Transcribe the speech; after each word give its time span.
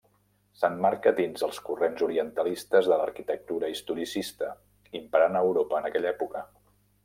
S'emmarca 0.59 1.11
dins 1.19 1.45
els 1.47 1.59
corrents 1.67 2.05
orientalistes 2.07 2.89
de 2.93 2.99
l'arquitectura 3.03 3.71
historicista, 3.75 4.51
imperant 5.05 5.39
a 5.43 5.47
Europa 5.51 5.83
en 5.83 5.91
aquella 5.93 6.15
època. 6.19 6.47